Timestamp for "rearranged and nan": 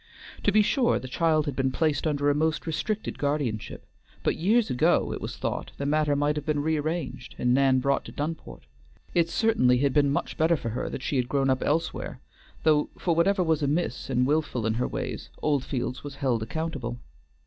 6.63-7.77